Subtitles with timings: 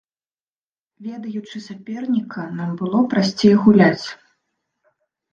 [1.07, 4.07] Ведаючы саперніка, нам было прасцей гуляць.